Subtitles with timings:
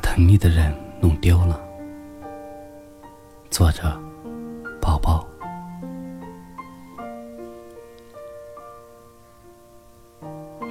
[0.00, 1.60] 疼你的人弄丢了。
[3.50, 3.98] 作者：
[4.80, 5.26] 宝宝。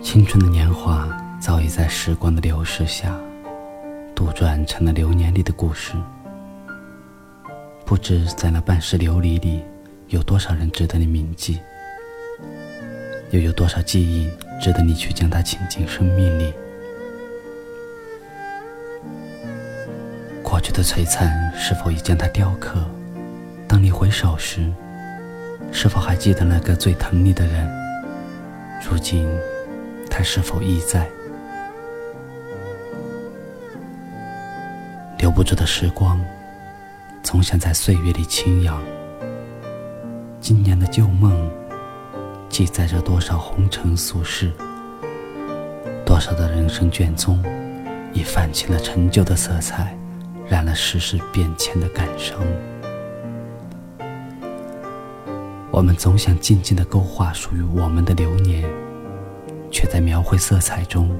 [0.01, 1.07] 青春的年华
[1.39, 3.15] 早已在时光的流逝下，
[4.15, 5.93] 杜撰成了流年里的故事。
[7.85, 9.63] 不知在那半世流离里，
[10.07, 11.59] 有多少人值得你铭记，
[13.31, 14.29] 又有多少记忆
[14.61, 16.53] 值得你去将它请进生命里。
[20.59, 22.85] 过去的璀璨是否已将它雕刻？
[23.65, 24.69] 当你回首时，
[25.71, 27.65] 是否还记得那个最疼你的人？
[28.83, 29.25] 如今，
[30.11, 31.07] 他是否亦在？
[35.19, 36.19] 留不住的时光，
[37.23, 38.83] 总想在岁月里轻扬。
[40.41, 41.49] 今年的旧梦，
[42.49, 44.51] 记载着多少红尘俗世？
[46.05, 47.41] 多少的人生卷宗，
[48.11, 49.97] 已泛起了陈旧的色彩。
[50.49, 52.39] 染了世事变迁的感伤，
[55.69, 58.67] 我们总想静静的勾画属于我们的流年，
[59.69, 61.15] 却在描绘色彩中，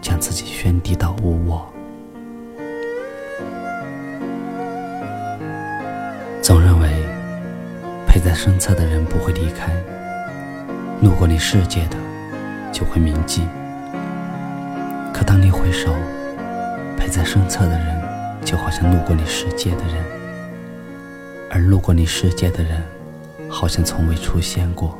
[0.00, 1.68] 将自己宣递到无我。
[6.40, 6.88] 总认为
[8.06, 9.72] 陪在身侧的人不会离开，
[11.00, 11.96] 路过你世界的
[12.70, 13.42] 就会铭记。
[15.12, 15.92] 可当你回首，
[16.96, 18.01] 陪在身侧的人。
[18.44, 20.04] 就好像路过你世界的人，
[21.50, 22.82] 而路过你世界的人，
[23.48, 24.98] 好像从未出现过。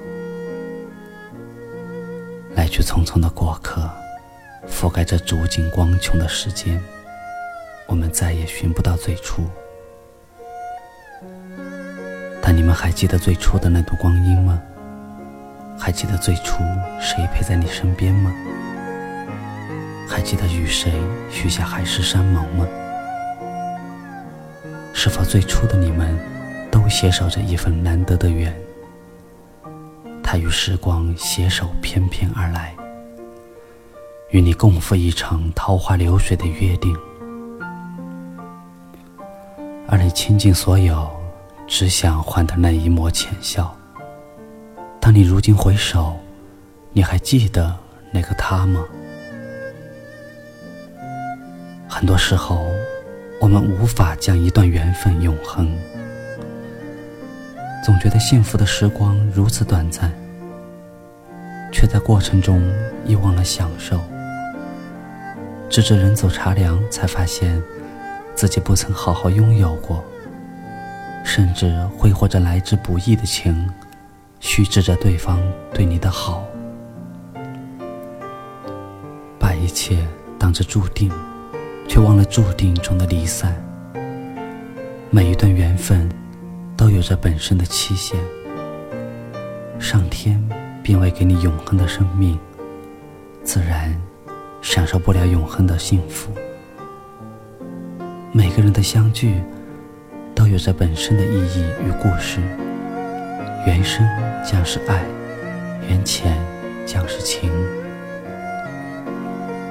[2.54, 3.90] 来去匆匆的过客，
[4.68, 6.82] 覆盖着逐尽光穹的时间，
[7.86, 9.44] 我们再也寻不到最初。
[12.40, 14.60] 但你们还记得最初的那段光阴吗？
[15.78, 16.62] 还记得最初
[17.00, 18.32] 谁陪在你身边吗？
[20.08, 20.92] 还记得与谁
[21.30, 22.66] 许下海誓山盟吗？
[24.94, 26.16] 是否最初的你们，
[26.70, 28.54] 都携手着一份难得的缘？
[30.22, 32.74] 他与时光携手翩翩而来，
[34.30, 36.96] 与你共赴一场桃花流水的约定。
[39.88, 41.10] 而你倾尽所有，
[41.66, 43.76] 只想换得那一抹浅笑。
[45.00, 46.16] 当你如今回首，
[46.92, 47.74] 你还记得
[48.12, 48.84] 那个他吗？
[51.88, 52.64] 很多时候。
[53.42, 55.76] 我们无法将一段缘分永恒，
[57.84, 60.12] 总觉得幸福的时光如此短暂，
[61.72, 62.62] 却在过程中
[63.04, 64.00] 遗忘了享受。
[65.68, 67.60] 直至人走茶凉，才发现
[68.32, 70.04] 自己不曾好好拥有过，
[71.24, 73.68] 甚至挥霍着来之不易的情，
[74.38, 75.40] 虚掷着对方
[75.74, 76.46] 对你的好，
[79.36, 79.98] 把一切
[80.38, 81.10] 当作注定。
[81.88, 83.54] 却忘了注定中的离散。
[85.10, 86.08] 每一段缘分，
[86.76, 88.18] 都有着本身的期限。
[89.78, 90.42] 上天
[90.82, 92.38] 并未给你永恒的生命，
[93.44, 93.94] 自然
[94.62, 96.32] 享受不了永恒的幸福。
[98.32, 99.34] 每个人的相聚，
[100.34, 102.40] 都有着本身的意义与故事。
[103.66, 104.06] 缘生
[104.42, 105.04] 将是爱，
[105.88, 106.36] 缘浅
[106.86, 107.50] 将是情。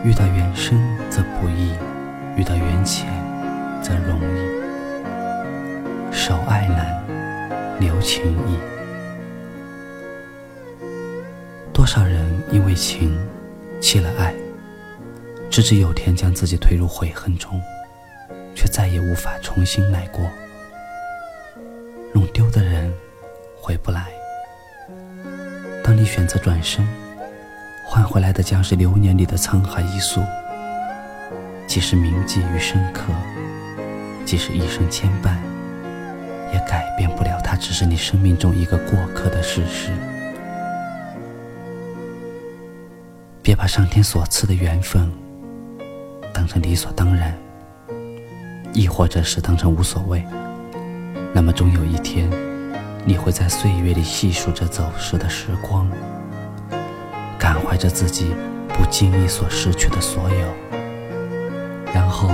[0.03, 0.79] 遇到缘深
[1.09, 1.71] 则不易。
[2.37, 3.07] 遇到缘浅，
[3.81, 4.23] 则容易；
[6.11, 7.03] 守爱难，
[7.79, 8.57] 留情易。
[11.73, 13.17] 多少人因为情
[13.81, 14.33] 弃了爱，
[15.49, 17.61] 直至有天将自己推入悔恨中，
[18.55, 20.21] 却再也无法重新来过。
[22.13, 22.93] 弄丢的人
[23.59, 24.07] 回不来。
[25.83, 26.87] 当你选择转身，
[27.85, 30.21] 换回来的将是流年里的沧海一粟。
[31.71, 33.13] 即使铭记于深刻，
[34.25, 35.37] 即使一生牵绊，
[36.51, 39.93] 也改变不了他只是你生命中一个过客的事实。
[43.41, 45.09] 别把上天所赐的缘分
[46.33, 47.33] 当成理所当然，
[48.73, 50.21] 亦或者是当成无所谓。
[51.33, 52.29] 那么终有一天，
[53.05, 55.89] 你会在岁月里细数着走失的时光，
[57.39, 58.35] 感怀着自己
[58.67, 60.70] 不经意所失去的所有。
[61.93, 62.29] 然后，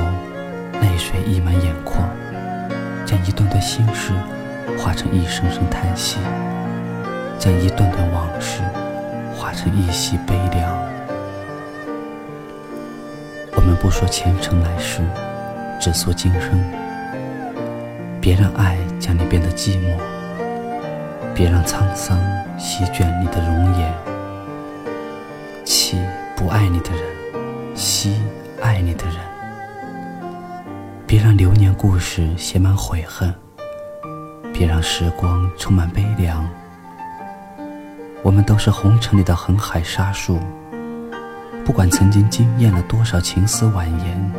[0.81, 2.07] 泪水溢满眼眶，
[3.05, 4.13] 将一段段心事
[4.77, 6.17] 化成一声声叹息，
[7.39, 8.61] 将一段段往事
[9.35, 10.77] 化成一袭悲凉。
[13.55, 15.01] 我们不说前尘来世，
[15.79, 16.51] 只说今生。
[18.21, 19.95] 别让爱将你变得寂寞，
[21.33, 22.19] 别让沧桑
[22.59, 23.93] 席卷你的容颜。
[25.63, 25.97] 弃
[26.35, 27.01] 不爱你的人，
[27.75, 28.21] 惜
[28.61, 29.36] 爱你的人。
[31.17, 33.33] 别让流年故事写满悔恨，
[34.53, 36.47] 别让时光充满悲凉。
[38.21, 40.39] 我们都是红尘里的横海沙数，
[41.65, 44.31] 不管曾经惊艳了多少情丝婉言，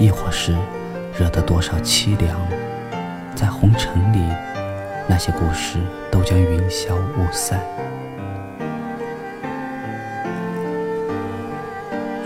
[0.00, 0.52] 亦或是
[1.16, 2.36] 惹得多少凄凉，
[3.36, 4.18] 在红尘里，
[5.06, 5.78] 那些故事
[6.10, 7.60] 都将云消雾散。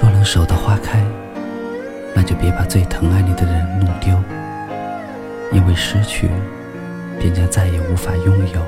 [0.00, 1.04] 若能守得花开，
[2.42, 4.20] 别把最疼爱你的人弄丢，
[5.52, 6.28] 因为失去，
[7.20, 8.60] 便将再也无法拥有。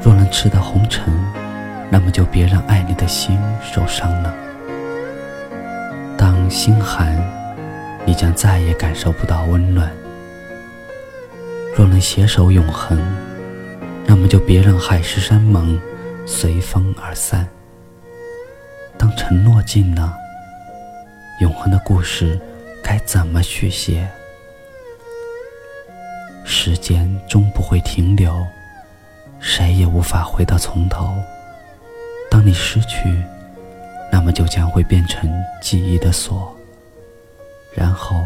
[0.00, 1.12] 若能吃到红尘，
[1.90, 4.32] 那么就别让爱你的心受伤了。
[6.16, 7.20] 当心寒，
[8.04, 9.90] 你将再也感受不到温暖。
[11.76, 12.96] 若能携手永恒，
[14.06, 15.80] 那么就别让海誓山盟
[16.24, 17.44] 随风而散。
[18.96, 20.14] 当承诺尽了，
[21.38, 22.40] 永恒的故事
[22.82, 24.08] 该怎么续写？
[26.44, 28.34] 时间终不会停留。
[29.38, 31.14] 谁也无法回到从头。
[32.30, 33.22] 当你失去，
[34.10, 35.30] 那么就将会变成
[35.60, 36.56] 记忆的锁。
[37.74, 38.24] 然后，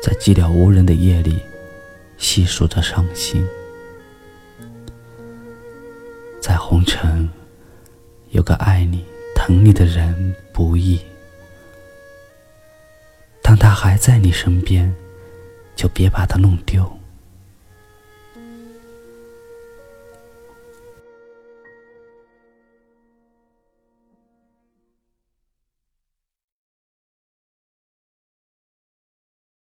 [0.00, 1.40] 在寂寥无人的夜里，
[2.16, 3.44] 细数着伤心。
[6.40, 7.28] 在红尘，
[8.28, 9.04] 有个爱你、
[9.34, 11.00] 疼你的人不易。
[13.50, 14.94] 当他还在你身边，
[15.74, 16.88] 就别把他弄丢。